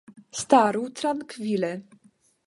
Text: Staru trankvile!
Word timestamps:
Staru 0.37 0.81
trankvile! 1.01 1.71